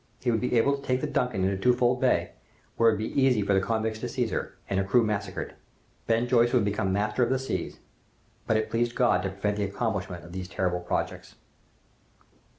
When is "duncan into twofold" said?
1.05-2.01